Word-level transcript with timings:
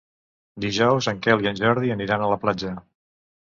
Dijous 0.63 1.09
en 1.11 1.19
Quel 1.27 1.45
i 1.45 1.51
en 1.53 1.61
Jordi 1.61 1.95
aniran 1.99 2.25
a 2.25 2.33
la 2.35 2.41
platja. 2.47 2.75